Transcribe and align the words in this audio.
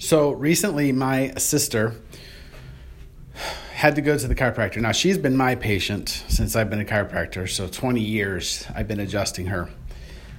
So 0.00 0.30
recently, 0.30 0.92
my 0.92 1.32
sister 1.38 1.96
had 3.72 3.96
to 3.96 4.00
go 4.00 4.16
to 4.16 4.28
the 4.28 4.34
chiropractor. 4.34 4.80
Now, 4.80 4.92
she's 4.92 5.18
been 5.18 5.36
my 5.36 5.56
patient 5.56 6.22
since 6.28 6.54
I've 6.54 6.70
been 6.70 6.80
a 6.80 6.84
chiropractor, 6.84 7.48
so 7.48 7.66
20 7.66 8.00
years 8.00 8.64
I've 8.76 8.86
been 8.86 9.00
adjusting 9.00 9.46
her, 9.46 9.68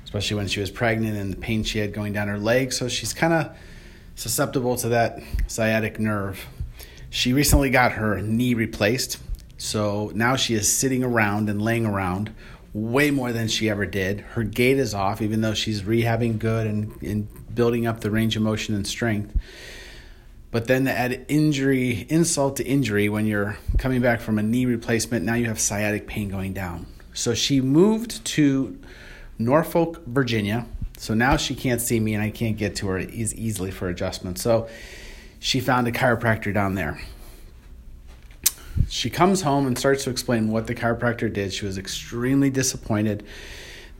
especially 0.06 0.38
when 0.38 0.48
she 0.48 0.62
was 0.62 0.72
pregnant 0.72 1.18
and 1.18 1.34
the 1.34 1.38
pain 1.38 1.64
she 1.64 1.80
had 1.80 1.94
going 1.94 2.14
down 2.14 2.30
her 2.30 2.40
leg. 2.40 2.72
So 2.72 2.88
she's 2.88 3.14
kind 3.14 3.34
of 3.34 3.58
susceptible 4.16 4.78
to 4.78 4.90
that 4.90 5.20
sciatic 5.48 6.00
nerve. 6.00 6.48
She 7.10 7.34
recently 7.34 7.70
got 7.70 7.92
her 7.94 8.22
knee 8.22 8.54
replaced, 8.54 9.18
so 9.58 10.10
now 10.16 10.38
she 10.38 10.54
is 10.54 10.72
sitting 10.72 11.04
around 11.04 11.50
and 11.50 11.62
laying 11.62 11.86
around 11.86 12.34
way 12.74 13.12
more 13.12 13.34
than 13.34 13.50
she 13.50 13.70
ever 13.70 13.86
did. 13.86 14.22
Her 14.22 14.44
gait 14.44 14.78
is 14.78 14.94
off, 14.94 15.22
even 15.22 15.42
though 15.42 15.54
she's 15.54 15.82
rehabbing 15.82 16.40
good 16.40 16.66
and, 16.66 17.02
and 17.02 17.28
building 17.54 17.88
up 17.88 18.02
the 18.02 18.12
range 18.12 18.36
of 18.36 18.42
motion 18.42 18.76
and 18.76 18.86
strength. 18.86 19.36
But 20.52 20.66
then 20.66 20.86
to 20.86 20.92
add 20.92 21.26
injury, 21.28 22.08
insult 22.10 22.56
to 22.58 22.66
injury, 22.66 23.08
when 23.08 23.28
you're 23.28 23.58
coming 23.78 24.02
back 24.02 24.20
from 24.20 24.40
a 24.40 24.44
knee 24.44 24.66
replacement, 24.66 25.24
now 25.24 25.36
you 25.36 25.46
have 25.46 25.60
sciatic 25.60 26.08
pain 26.08 26.30
going 26.30 26.54
down. 26.54 26.88
So 27.14 27.36
she 27.36 27.62
moved 27.62 28.26
to 28.26 28.80
Norfolk, 29.38 30.04
Virginia. 30.06 30.66
So 30.98 31.14
now 31.14 31.38
she 31.38 31.56
can't 31.56 31.82
see 31.82 32.00
me 32.00 32.14
and 32.14 32.24
I 32.24 32.30
can't 32.30 32.58
get 32.58 32.76
to 32.78 32.88
her 32.88 32.98
as 32.98 33.36
easily 33.36 33.72
for 33.72 33.90
adjustment. 33.90 34.40
So 34.40 34.68
she 35.40 35.60
found 35.60 35.88
a 35.88 35.92
chiropractor 35.92 36.54
down 36.54 36.76
there. 36.76 37.00
She 38.88 39.10
comes 39.10 39.42
home 39.42 39.68
and 39.68 39.78
starts 39.78 40.04
to 40.06 40.10
explain 40.10 40.50
what 40.50 40.68
the 40.68 40.76
chiropractor 40.76 41.32
did. 41.32 41.54
She 41.54 41.66
was 41.66 41.78
extremely 41.78 42.50
disappointed. 42.50 43.26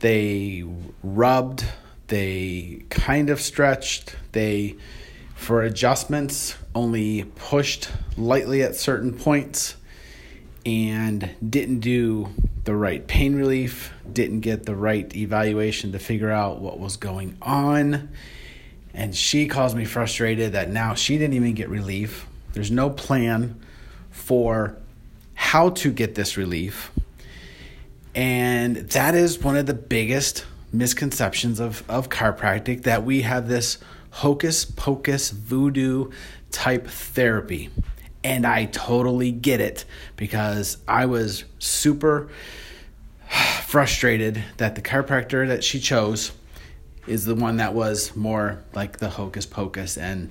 They 0.00 0.64
rubbed, 1.02 1.64
they 2.10 2.82
kind 2.90 3.30
of 3.30 3.40
stretched, 3.40 4.16
they, 4.32 4.76
for 5.36 5.62
adjustments, 5.62 6.56
only 6.74 7.22
pushed 7.36 7.88
lightly 8.16 8.62
at 8.62 8.74
certain 8.74 9.16
points 9.16 9.76
and 10.66 11.30
didn't 11.48 11.80
do 11.80 12.28
the 12.64 12.74
right 12.74 13.06
pain 13.06 13.36
relief, 13.36 13.92
didn't 14.12 14.40
get 14.40 14.66
the 14.66 14.74
right 14.74 15.14
evaluation 15.16 15.92
to 15.92 15.98
figure 16.00 16.30
out 16.30 16.60
what 16.60 16.80
was 16.80 16.96
going 16.96 17.36
on. 17.40 18.10
And 18.92 19.14
she 19.14 19.46
calls 19.46 19.74
me 19.74 19.84
frustrated 19.84 20.52
that 20.52 20.68
now 20.68 20.94
she 20.94 21.16
didn't 21.16 21.34
even 21.34 21.54
get 21.54 21.68
relief. 21.68 22.26
There's 22.52 22.72
no 22.72 22.90
plan 22.90 23.60
for 24.10 24.76
how 25.34 25.70
to 25.70 25.92
get 25.92 26.16
this 26.16 26.36
relief. 26.36 26.90
And 28.16 28.76
that 28.76 29.14
is 29.14 29.38
one 29.38 29.56
of 29.56 29.66
the 29.66 29.74
biggest 29.74 30.44
misconceptions 30.72 31.60
of, 31.60 31.88
of 31.88 32.08
chiropractic 32.08 32.82
that 32.84 33.04
we 33.04 33.22
have 33.22 33.48
this 33.48 33.78
hocus 34.10 34.64
pocus 34.64 35.30
voodoo 35.30 36.10
type 36.50 36.86
therapy. 36.86 37.70
And 38.22 38.46
I 38.46 38.66
totally 38.66 39.32
get 39.32 39.60
it 39.60 39.84
because 40.16 40.76
I 40.86 41.06
was 41.06 41.44
super 41.58 42.28
frustrated 43.62 44.42
that 44.58 44.74
the 44.74 44.82
chiropractor 44.82 45.48
that 45.48 45.64
she 45.64 45.80
chose 45.80 46.32
is 47.06 47.24
the 47.24 47.34
one 47.34 47.56
that 47.56 47.74
was 47.74 48.14
more 48.14 48.62
like 48.74 48.98
the 48.98 49.08
hocus 49.08 49.46
pocus 49.46 49.96
and 49.96 50.30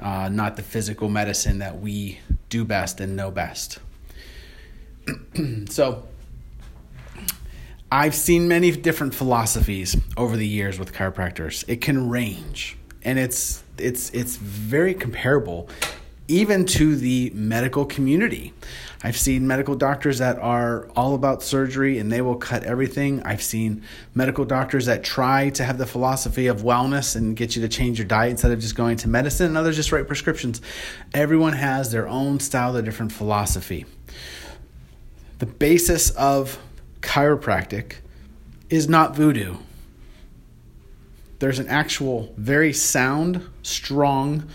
uh, 0.00 0.28
not 0.28 0.56
the 0.56 0.62
physical 0.62 1.08
medicine 1.08 1.58
that 1.58 1.80
we 1.80 2.18
do 2.48 2.64
best 2.64 3.00
and 3.00 3.16
know 3.16 3.30
best. 3.30 3.78
so, 5.68 6.04
I've 7.92 8.14
seen 8.14 8.46
many 8.46 8.70
different 8.70 9.14
philosophies 9.14 9.96
over 10.16 10.36
the 10.36 10.46
years 10.46 10.78
with 10.78 10.92
chiropractors. 10.92 11.64
It 11.66 11.80
can 11.80 12.08
range, 12.08 12.76
and 13.02 13.18
it's 13.18 13.64
it's 13.78 14.10
it's 14.10 14.36
very 14.36 14.94
comparable 14.94 15.68
even 16.28 16.64
to 16.64 16.94
the 16.94 17.32
medical 17.34 17.84
community. 17.84 18.52
I've 19.02 19.16
seen 19.16 19.48
medical 19.48 19.74
doctors 19.74 20.18
that 20.18 20.38
are 20.38 20.86
all 20.94 21.16
about 21.16 21.42
surgery 21.42 21.98
and 21.98 22.12
they 22.12 22.20
will 22.20 22.36
cut 22.36 22.62
everything. 22.62 23.20
I've 23.24 23.42
seen 23.42 23.82
medical 24.14 24.44
doctors 24.44 24.86
that 24.86 25.02
try 25.02 25.50
to 25.50 25.64
have 25.64 25.76
the 25.76 25.86
philosophy 25.86 26.46
of 26.46 26.62
wellness 26.62 27.16
and 27.16 27.34
get 27.34 27.56
you 27.56 27.62
to 27.62 27.68
change 27.68 27.98
your 27.98 28.06
diet 28.06 28.30
instead 28.30 28.52
of 28.52 28.60
just 28.60 28.76
going 28.76 28.96
to 28.98 29.08
medicine, 29.08 29.46
and 29.46 29.56
others 29.56 29.74
just 29.74 29.90
write 29.90 30.06
prescriptions. 30.06 30.60
Everyone 31.14 31.54
has 31.54 31.90
their 31.90 32.06
own 32.06 32.38
style, 32.38 32.72
their 32.72 32.82
different 32.82 33.10
philosophy. 33.10 33.84
The 35.40 35.46
basis 35.46 36.10
of 36.10 36.60
chiropractic 37.00 37.96
is 38.68 38.88
not 38.88 39.16
voodoo. 39.16 39.56
There's 41.38 41.58
an 41.58 41.68
actual, 41.68 42.34
very 42.36 42.72
sound, 42.72 43.48
strong 43.62 44.48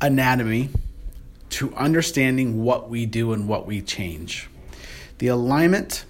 anatomy 0.00 0.70
to 1.50 1.74
understanding 1.74 2.62
what 2.62 2.88
we 2.88 3.06
do 3.06 3.32
and 3.32 3.48
what 3.48 3.66
we 3.66 3.82
change. 3.82 4.48
The 5.18 5.28
alignment 5.28 6.04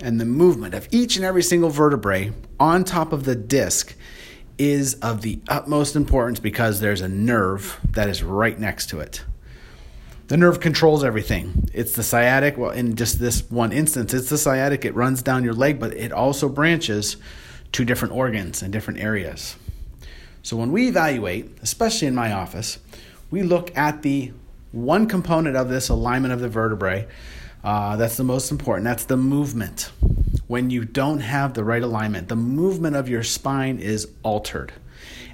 and 0.00 0.20
the 0.20 0.24
movement 0.24 0.74
of 0.74 0.88
each 0.90 1.16
and 1.16 1.24
every 1.24 1.42
single 1.42 1.70
vertebrae 1.70 2.32
on 2.60 2.84
top 2.84 3.12
of 3.12 3.24
the 3.24 3.34
disc 3.34 3.94
is 4.58 4.94
of 4.94 5.22
the 5.22 5.40
utmost 5.48 5.96
importance 5.96 6.40
because 6.40 6.80
there's 6.80 7.00
a 7.00 7.08
nerve 7.08 7.78
that 7.90 8.08
is 8.08 8.22
right 8.22 8.58
next 8.58 8.88
to 8.90 9.00
it. 9.00 9.24
The 10.28 10.36
nerve 10.36 10.60
controls 10.60 11.04
everything. 11.04 11.68
It's 11.72 11.92
the 11.92 12.02
sciatic. 12.02 12.56
Well, 12.56 12.70
in 12.70 12.96
just 12.96 13.18
this 13.18 13.42
one 13.50 13.72
instance, 13.72 14.12
it's 14.14 14.28
the 14.28 14.38
sciatic. 14.38 14.84
It 14.84 14.94
runs 14.94 15.22
down 15.22 15.42
your 15.42 15.54
leg, 15.54 15.80
but 15.80 15.94
it 15.94 16.12
also 16.12 16.48
branches 16.48 17.16
to 17.72 17.84
different 17.84 18.14
organs 18.14 18.62
and 18.62 18.72
different 18.72 19.00
areas. 19.00 19.56
So 20.42 20.56
when 20.56 20.70
we 20.70 20.88
evaluate, 20.88 21.58
especially 21.62 22.08
in 22.08 22.14
my 22.14 22.32
office, 22.32 22.78
we 23.30 23.42
look 23.42 23.76
at 23.76 24.02
the 24.02 24.32
one 24.70 25.06
component 25.06 25.56
of 25.56 25.68
this 25.68 25.88
alignment 25.88 26.32
of 26.32 26.40
the 26.40 26.48
vertebrae 26.48 27.08
uh, 27.64 27.96
that's 27.96 28.16
the 28.16 28.24
most 28.24 28.50
important. 28.50 28.84
That's 28.84 29.04
the 29.04 29.16
movement. 29.16 29.90
When 30.46 30.70
you 30.70 30.84
don't 30.84 31.20
have 31.20 31.54
the 31.54 31.64
right 31.64 31.82
alignment, 31.82 32.28
the 32.28 32.36
movement 32.36 32.96
of 32.96 33.08
your 33.08 33.22
spine 33.22 33.78
is 33.78 34.08
altered. 34.22 34.72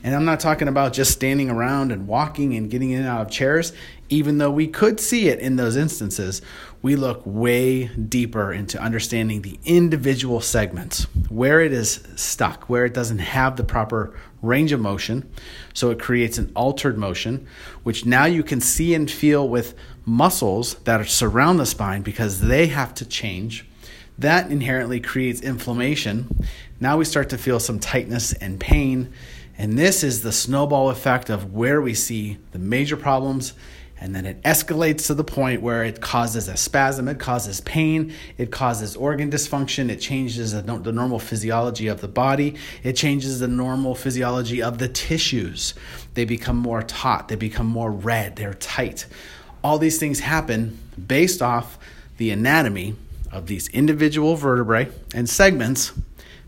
And 0.03 0.15
I'm 0.15 0.27
not 0.27 0.39
talking 0.39 0.69
about 0.69 0.93
just 0.93 1.13
standing 1.13 1.49
around 1.49 1.91
and 1.91 2.07
walking 2.07 2.55
and 2.55 2.71
getting 2.71 2.91
in 2.91 3.01
and 3.01 3.09
out 3.09 3.23
of 3.23 3.31
chairs, 3.31 3.73
even 4.11 4.37
though 4.37 4.51
we 4.51 4.67
could 4.67 5.01
see 5.01 5.29
it 5.29 5.39
in 5.39 5.57
those 5.57 5.77
instances. 5.77 6.43
We 6.83 6.95
look 6.95 7.23
way 7.25 7.87
deeper 7.87 8.53
into 8.53 8.79
understanding 8.79 9.41
the 9.41 9.59
individual 9.65 10.43
segments, 10.43 11.05
where 11.31 11.61
it 11.61 11.73
is 11.73 12.07
stuck, 12.17 12.69
where 12.69 12.85
it 12.85 12.93
doesn't 12.93 13.21
have 13.21 13.57
the 13.57 13.65
proper 13.65 14.15
range 14.43 14.73
of 14.73 14.81
motion. 14.81 15.33
So 15.73 15.91
it 15.91 15.99
creates 15.99 16.37
an 16.37 16.53
altered 16.55 16.99
motion, 16.99 17.47
which 17.83 18.05
now 18.05 18.27
you 18.27 18.43
can 18.43 18.61
see 18.61 18.95
and 18.95 19.11
feel 19.11 19.49
with 19.49 19.75
muscles 20.05 20.75
that 20.85 21.07
surround 21.09 21.59
the 21.59 21.67
spine 21.67 22.03
because 22.03 22.41
they 22.41 22.67
have 22.67 22.93
to 22.97 23.07
change. 23.07 23.67
That 24.19 24.51
inherently 24.51 25.01
creates 25.01 25.41
inflammation. 25.41 26.47
Now 26.79 26.99
we 26.99 27.05
start 27.05 27.31
to 27.31 27.39
feel 27.39 27.59
some 27.59 27.81
tightness 27.81 28.35
and 28.35 28.61
pain 28.61 29.13
and 29.57 29.79
this 29.79 30.03
is 30.03 30.23
the 30.23 30.33
snowball 30.33 30.91
effect 30.91 31.31
of 31.31 31.53
where 31.53 31.81
we 31.81 31.95
see 31.95 32.39
the 32.53 32.59
major 32.59 32.97
problems 32.97 33.55
and 34.05 34.15
then 34.15 34.27
it 34.27 34.43
escalates 34.43 35.07
to 35.07 35.15
the 35.15 35.25
point 35.25 35.63
where 35.63 35.85
it 35.85 36.01
causes 36.01 36.49
a 36.49 36.57
spasm, 36.57 37.09
it 37.09 37.19
causes 37.19 37.61
pain, 37.63 38.13
it 38.37 38.51
causes 38.51 38.97
organ 38.97 39.31
dysfunction, 39.31 39.89
it 39.89 40.01
changes 40.01 40.53
the, 40.53 40.61
the, 40.61 40.93
normal 40.93 41.19
physiology 41.19 41.87
of 41.87 42.01
the 42.01 42.09
body, 42.09 42.57
it 42.83 42.95
changes 42.95 43.41
the 43.41 43.49
normal 43.49 43.95
physiology 43.95 44.63
of 44.63 44.79
the 44.79 44.89
tissues. 44.89 45.75
They 46.15 46.25
become 46.25 46.57
more 46.57 46.83
taut, 46.83 47.29
they 47.29 47.37
become 47.37 47.67
more 47.67 47.91
red, 47.91 48.37
they're 48.37 48.55
tight. 48.55 49.07
All 49.63 49.79
these 49.79 49.99
things 49.99 50.21
happen 50.21 50.79
based 51.07 51.41
off 51.41 51.79
the 52.19 52.31
anatomy 52.31 52.97
of 53.33 53.47
these 53.47 53.69
individual 53.69 54.37
vertebrae 54.37 54.91
and 55.15 55.31
segments 55.31 55.93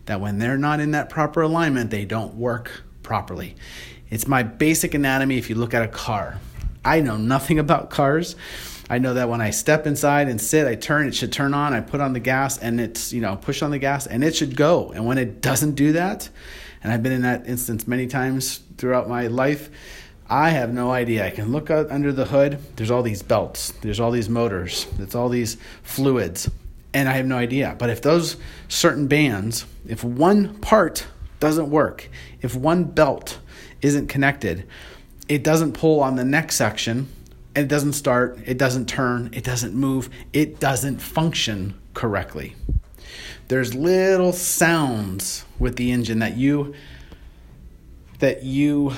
that 0.04 0.20
when 0.20 0.38
they're 0.38 0.58
not 0.58 0.78
in 0.78 0.90
that 0.90 1.08
proper 1.08 1.42
alignment, 1.42 1.90
they 1.90 2.04
don't 2.04 2.34
work 2.34 2.82
properly. 3.06 3.54
It's 4.10 4.26
my 4.26 4.42
basic 4.42 4.92
anatomy 4.92 5.38
if 5.38 5.48
you 5.48 5.54
look 5.54 5.72
at 5.72 5.82
a 5.82 5.88
car. 5.88 6.40
I 6.84 7.00
know 7.00 7.16
nothing 7.16 7.58
about 7.66 7.88
cars. 7.88 8.36
I 8.90 8.98
know 8.98 9.14
that 9.14 9.28
when 9.28 9.40
I 9.40 9.50
step 9.50 9.86
inside 9.86 10.28
and 10.28 10.40
sit, 10.40 10.66
I 10.66 10.74
turn, 10.74 11.08
it 11.08 11.14
should 11.14 11.32
turn 11.32 11.54
on, 11.54 11.72
I 11.72 11.80
put 11.80 12.00
on 12.00 12.12
the 12.12 12.20
gas 12.20 12.58
and 12.58 12.80
it's, 12.80 13.12
you 13.12 13.20
know, 13.20 13.36
push 13.36 13.62
on 13.62 13.70
the 13.70 13.78
gas 13.78 14.06
and 14.06 14.22
it 14.22 14.36
should 14.36 14.54
go. 14.54 14.92
And 14.92 15.06
when 15.06 15.18
it 15.18 15.40
doesn't 15.40 15.74
do 15.74 15.92
that, 15.92 16.28
and 16.82 16.92
I've 16.92 17.02
been 17.02 17.12
in 17.12 17.22
that 17.22 17.48
instance 17.48 17.88
many 17.88 18.06
times 18.06 18.60
throughout 18.76 19.08
my 19.08 19.26
life, 19.26 19.70
I 20.28 20.50
have 20.50 20.72
no 20.72 20.92
idea. 20.92 21.26
I 21.26 21.30
can 21.30 21.50
look 21.50 21.70
under 21.70 22.12
the 22.12 22.26
hood. 22.26 22.58
There's 22.76 22.90
all 22.90 23.02
these 23.02 23.22
belts, 23.22 23.72
there's 23.80 23.98
all 23.98 24.10
these 24.10 24.28
motors, 24.28 24.86
It's 24.98 25.14
all 25.14 25.28
these 25.28 25.56
fluids, 25.82 26.50
and 26.92 27.08
I 27.08 27.12
have 27.12 27.26
no 27.26 27.36
idea. 27.36 27.74
But 27.78 27.90
if 27.90 28.02
those 28.02 28.36
certain 28.68 29.06
bands, 29.06 29.64
if 29.86 30.04
one 30.04 30.58
part 30.58 31.06
doesn't 31.46 31.70
work. 31.70 32.08
If 32.42 32.54
one 32.54 32.84
belt 32.84 33.38
isn't 33.80 34.08
connected, 34.08 34.66
it 35.28 35.44
doesn't 35.44 35.72
pull 35.72 36.00
on 36.00 36.16
the 36.16 36.24
next 36.24 36.56
section, 36.56 37.08
it 37.54 37.68
doesn't 37.68 37.94
start, 37.94 38.38
it 38.44 38.58
doesn't 38.58 38.86
turn, 38.86 39.30
it 39.32 39.44
doesn't 39.44 39.74
move, 39.74 40.10
it 40.32 40.60
doesn't 40.60 40.98
function 40.98 41.74
correctly. 41.94 42.54
There's 43.48 43.74
little 43.74 44.32
sounds 44.32 45.44
with 45.58 45.76
the 45.76 45.92
engine 45.92 46.18
that 46.18 46.36
you 46.36 46.74
that 48.18 48.42
you 48.42 48.94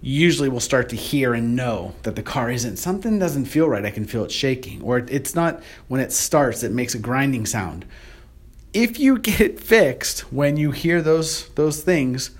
usually 0.00 0.48
will 0.48 0.60
start 0.60 0.88
to 0.90 0.96
hear 0.96 1.34
and 1.34 1.56
know 1.56 1.92
that 2.04 2.14
the 2.14 2.22
car 2.22 2.50
isn't 2.50 2.76
something 2.76 3.18
doesn't 3.18 3.46
feel 3.46 3.68
right. 3.68 3.84
I 3.84 3.90
can 3.90 4.06
feel 4.06 4.24
it 4.24 4.32
shaking, 4.32 4.80
or 4.82 4.98
it's 4.98 5.34
not 5.34 5.62
when 5.88 6.00
it 6.00 6.12
starts, 6.12 6.62
it 6.62 6.72
makes 6.72 6.94
a 6.94 6.98
grinding 6.98 7.46
sound. 7.46 7.84
If 8.74 8.98
you 8.98 9.18
get 9.18 9.40
it 9.40 9.60
fixed 9.60 10.32
when 10.32 10.56
you 10.56 10.72
hear 10.72 11.00
those 11.00 11.48
those 11.50 11.80
things, 11.82 12.32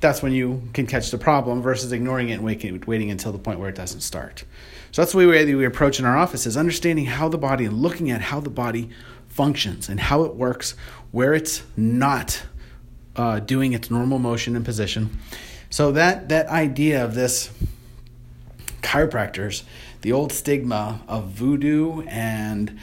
that's 0.00 0.22
when 0.22 0.32
you 0.32 0.68
can 0.74 0.86
catch 0.86 1.10
the 1.10 1.18
problem 1.18 1.62
versus 1.62 1.92
ignoring 1.92 2.28
it 2.30 2.34
and 2.34 2.44
waiting, 2.44 2.82
waiting 2.86 3.10
until 3.10 3.30
the 3.30 3.38
point 3.38 3.60
where 3.60 3.68
it 3.68 3.76
doesn't 3.76 4.00
start. 4.00 4.44
So 4.90 5.00
that's 5.00 5.12
the 5.12 5.18
way 5.18 5.26
we, 5.26 5.54
we 5.54 5.64
approach 5.64 6.00
in 6.00 6.04
our 6.04 6.18
office 6.18 6.44
is 6.44 6.56
understanding 6.56 7.06
how 7.06 7.28
the 7.28 7.38
body 7.38 7.64
and 7.64 7.80
looking 7.80 8.10
at 8.10 8.20
how 8.20 8.40
the 8.40 8.50
body 8.50 8.90
functions 9.28 9.88
and 9.88 9.98
how 10.00 10.24
it 10.24 10.34
works, 10.34 10.74
where 11.12 11.32
it's 11.32 11.62
not 11.76 12.42
uh, 13.16 13.38
doing 13.40 13.72
its 13.72 13.90
normal 13.90 14.18
motion 14.18 14.56
and 14.56 14.64
position. 14.64 15.18
So 15.70 15.92
that 15.92 16.28
that 16.28 16.48
idea 16.48 17.04
of 17.04 17.14
this 17.14 17.50
chiropractors, 18.82 19.62
the 20.02 20.12
old 20.12 20.32
stigma 20.32 21.00
of 21.06 21.28
voodoo 21.28 22.02
and 22.02 22.78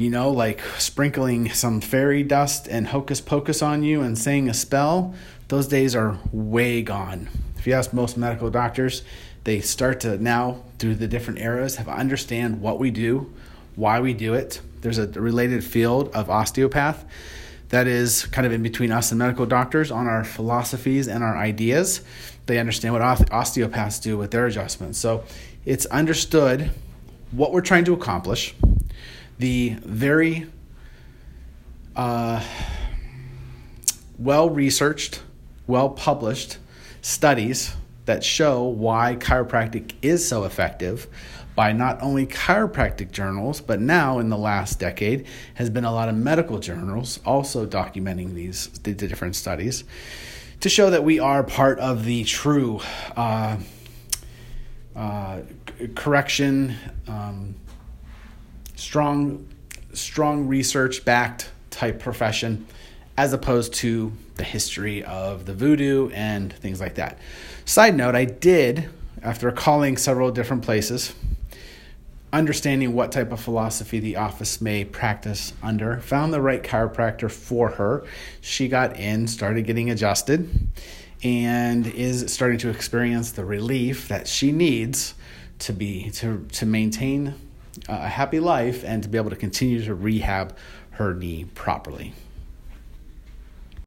you 0.00 0.08
know, 0.08 0.30
like 0.30 0.62
sprinkling 0.78 1.50
some 1.50 1.80
fairy 1.80 2.22
dust 2.22 2.66
and 2.66 2.86
hocus 2.86 3.20
pocus 3.20 3.60
on 3.60 3.82
you 3.82 4.00
and 4.00 4.16
saying 4.16 4.48
a 4.48 4.54
spell, 4.54 5.14
those 5.48 5.68
days 5.68 5.94
are 5.94 6.18
way 6.32 6.80
gone. 6.80 7.28
If 7.58 7.66
you 7.66 7.74
ask 7.74 7.92
most 7.92 8.16
medical 8.16 8.48
doctors, 8.48 9.02
they 9.44 9.60
start 9.60 10.00
to 10.00 10.16
now, 10.16 10.64
through 10.78 10.94
the 10.94 11.06
different 11.06 11.40
eras, 11.40 11.76
have 11.76 11.88
understand 11.88 12.62
what 12.62 12.78
we 12.78 12.90
do, 12.90 13.30
why 13.76 14.00
we 14.00 14.14
do 14.14 14.32
it. 14.32 14.62
There's 14.80 14.96
a 14.96 15.06
related 15.06 15.62
field 15.62 16.08
of 16.14 16.30
osteopath 16.30 17.04
that 17.68 17.86
is 17.86 18.24
kind 18.26 18.46
of 18.46 18.52
in 18.52 18.62
between 18.62 18.92
us 18.92 19.12
and 19.12 19.18
medical 19.18 19.44
doctors 19.44 19.90
on 19.90 20.06
our 20.06 20.24
philosophies 20.24 21.08
and 21.08 21.22
our 21.22 21.36
ideas. 21.36 22.00
They 22.46 22.58
understand 22.58 22.94
what 22.94 23.30
osteopaths 23.30 24.00
do 24.00 24.16
with 24.16 24.30
their 24.30 24.46
adjustments. 24.46 24.98
So 24.98 25.24
it's 25.66 25.84
understood 25.86 26.70
what 27.32 27.52
we're 27.52 27.60
trying 27.60 27.84
to 27.84 27.92
accomplish, 27.92 28.54
the 29.40 29.70
very 29.82 30.46
uh, 31.96 32.44
well 34.18 34.50
researched, 34.50 35.22
well 35.66 35.88
published 35.88 36.58
studies 37.00 37.74
that 38.04 38.22
show 38.22 38.64
why 38.64 39.16
chiropractic 39.16 39.94
is 40.02 40.26
so 40.28 40.44
effective 40.44 41.06
by 41.54 41.72
not 41.72 42.00
only 42.02 42.26
chiropractic 42.26 43.12
journals, 43.12 43.62
but 43.62 43.80
now 43.80 44.18
in 44.18 44.28
the 44.28 44.36
last 44.36 44.78
decade 44.78 45.26
has 45.54 45.70
been 45.70 45.84
a 45.84 45.92
lot 45.92 46.10
of 46.10 46.14
medical 46.14 46.58
journals 46.58 47.18
also 47.24 47.66
documenting 47.66 48.34
these 48.34 48.68
the 48.82 48.92
different 48.92 49.34
studies 49.34 49.84
to 50.60 50.68
show 50.68 50.90
that 50.90 51.02
we 51.02 51.18
are 51.18 51.42
part 51.42 51.78
of 51.78 52.04
the 52.04 52.24
true 52.24 52.78
uh, 53.16 53.56
uh, 54.94 55.40
correction, 55.94 56.76
um, 57.08 57.54
strong, 58.80 59.46
strong 59.92 60.48
research 60.48 61.04
backed 61.04 61.50
type 61.70 62.00
profession, 62.00 62.66
as 63.16 63.32
opposed 63.32 63.74
to 63.74 64.12
the 64.36 64.44
history 64.44 65.04
of 65.04 65.44
the 65.44 65.52
voodoo 65.52 66.10
and 66.10 66.52
things 66.52 66.80
like 66.80 66.94
that. 66.94 67.18
Side 67.64 67.96
note: 67.96 68.14
I 68.14 68.24
did 68.24 68.88
after 69.22 69.52
calling 69.52 69.96
several 69.96 70.30
different 70.30 70.62
places 70.62 71.14
understanding 72.32 72.94
what 72.94 73.10
type 73.12 73.32
of 73.32 73.40
philosophy 73.40 73.98
the 73.98 74.16
office 74.16 74.60
may 74.60 74.84
practice 74.84 75.52
under, 75.62 75.98
found 76.00 76.32
the 76.32 76.40
right 76.40 76.62
chiropractor 76.62 77.30
for 77.30 77.70
her. 77.70 78.04
She 78.40 78.68
got 78.68 78.98
in, 78.98 79.26
started 79.26 79.62
getting 79.62 79.90
adjusted, 79.90 80.48
and 81.22 81.86
is 81.86 82.32
starting 82.32 82.58
to 82.58 82.68
experience 82.68 83.32
the 83.32 83.44
relief 83.44 84.08
that 84.08 84.28
she 84.28 84.52
needs 84.52 85.14
to 85.58 85.72
be 85.72 86.10
to 86.10 86.46
to 86.52 86.64
maintain 86.64 87.34
a 87.88 88.08
happy 88.08 88.40
life 88.40 88.84
and 88.84 89.02
to 89.02 89.08
be 89.08 89.18
able 89.18 89.30
to 89.30 89.36
continue 89.36 89.82
to 89.84 89.94
rehab 89.94 90.56
her 90.92 91.14
knee 91.14 91.44
properly. 91.54 92.12